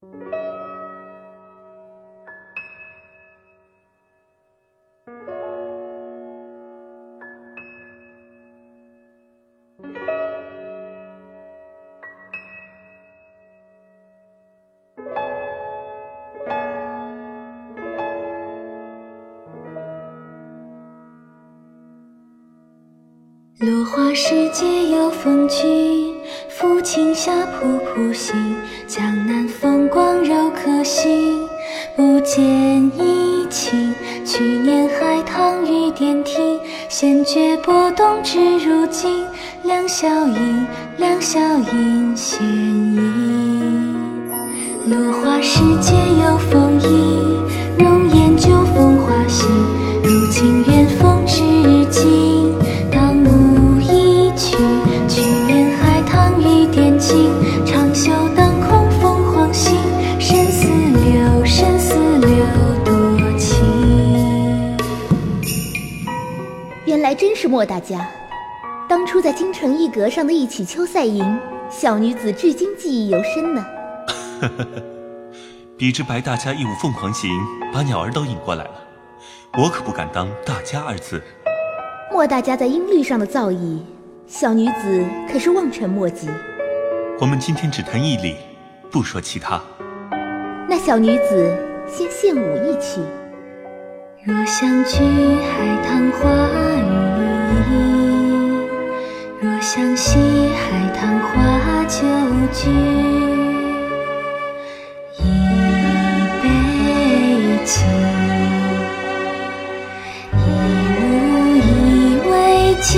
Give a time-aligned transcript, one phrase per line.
[0.00, 0.06] 落
[23.86, 26.07] 花时节有风君，
[26.50, 28.56] 抚琴下瀑布行。
[28.86, 31.38] 江南风光柔可信，
[31.94, 32.40] 不见
[32.98, 33.94] 已晴。
[34.24, 36.58] 去年海棠雨点停，
[36.88, 39.24] 闲觉波动至如今。
[39.64, 43.94] 两小音，两小音，弦音。
[44.86, 45.92] 落花时节
[46.22, 47.42] 有风吟，
[67.18, 68.08] 真是莫大家。
[68.88, 71.24] 当初在京城一阁上的一曲《秋赛吟》，
[71.68, 73.66] 小女子至今记忆犹深呢。
[74.40, 74.66] 呵呵呵，
[75.76, 77.28] 比之白大家一舞凤凰行，
[77.72, 78.70] 把鸟儿都引过来了，
[79.58, 81.20] 我可不敢当大家二字。
[82.12, 83.80] 莫大家在音律上的造诣，
[84.28, 86.28] 小女子可是望尘莫及。
[87.20, 88.36] 我们今天只谈义理，
[88.92, 89.60] 不说其他。
[90.68, 91.52] 那小女子
[91.88, 93.00] 先献舞一曲。
[94.24, 96.97] 若相聚海棠花雨
[99.70, 100.18] 相惜
[100.56, 102.00] 海棠花酒
[102.54, 102.70] 局。
[105.18, 105.20] 一
[106.40, 106.48] 杯
[107.66, 107.76] 敬，
[110.32, 110.40] 一
[110.96, 110.98] 如
[111.58, 111.60] 以
[112.30, 112.32] 为
[112.80, 112.88] 敬。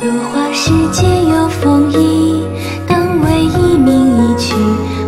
[0.00, 2.42] 落花时节有风吟，
[2.86, 4.54] 当为一鸣一曲，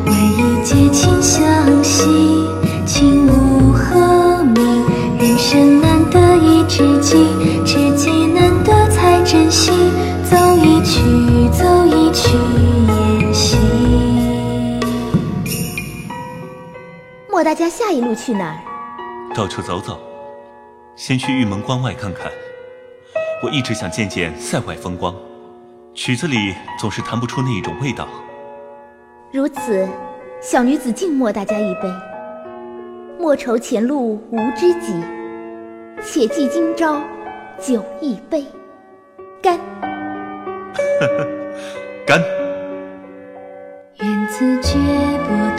[0.04, 1.42] 为一结情相
[1.82, 2.44] 惜。
[2.84, 4.84] 情无何名，
[5.18, 7.16] 人生难得一，知己
[17.40, 18.60] 莫大家下一路去哪儿？
[19.34, 19.98] 到处走走，
[20.94, 22.30] 先去玉门关外看看。
[23.42, 25.14] 我一直想见见塞外风光，
[25.94, 28.06] 曲子里总是弹不出那一种味道。
[29.32, 29.88] 如此，
[30.42, 31.90] 小女子敬莫大家一杯。
[33.18, 35.02] 莫愁前路无知己，
[36.02, 37.00] 且记今朝
[37.58, 38.44] 酒一杯。
[39.40, 39.58] 干！
[42.06, 42.22] 干！
[44.00, 44.76] 愿自觉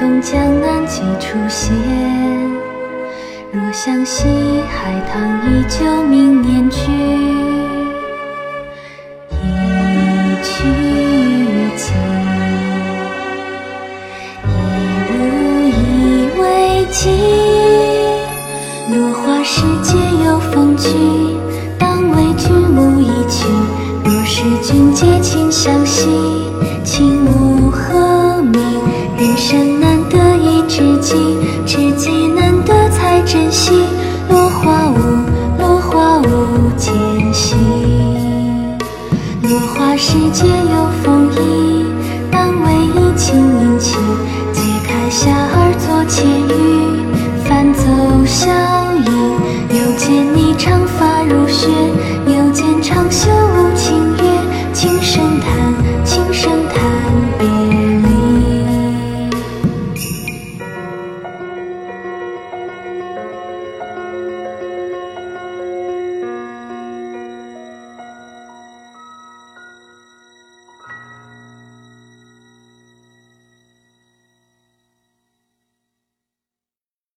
[0.02, 1.72] 波动江南几处现。
[3.52, 4.26] 若相惜
[4.68, 6.92] 海棠依旧明年聚。
[9.30, 9.36] 一
[10.42, 10.64] 曲
[11.78, 11.94] 尽，
[14.48, 14.50] 一
[15.08, 15.12] 如
[15.70, 15.72] 以
[16.42, 16.44] 为
[16.90, 17.12] 敬。
[18.96, 19.96] 落花时节
[20.26, 21.38] 又逢君，
[21.78, 23.46] 当为君舞一曲。
[24.04, 26.10] 若是君结情相惜。
[26.84, 28.11] 琴舞何
[33.52, 33.74] 兮，
[34.30, 34.96] 落花舞，
[35.60, 36.94] 落花舞间
[37.34, 37.56] 兮。
[39.44, 41.86] 落花时节有风意，
[42.32, 43.98] 但为一青年起，
[44.54, 46.91] 解开夏儿作浅语。